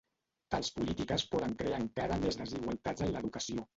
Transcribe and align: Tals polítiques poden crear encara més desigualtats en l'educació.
Tals 0.53 0.69
polítiques 0.77 1.25
poden 1.35 1.53
crear 1.59 1.77
encara 1.85 2.17
més 2.25 2.39
desigualtats 2.43 3.07
en 3.09 3.15
l'educació. 3.19 3.69